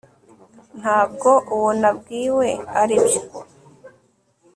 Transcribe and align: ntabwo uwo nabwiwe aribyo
ntabwo 0.79 1.29
uwo 1.55 1.71
nabwiwe 1.81 2.47
aribyo 2.81 3.21